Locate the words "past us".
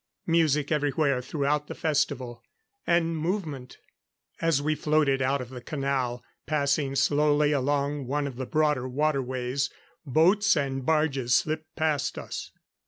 11.75-12.49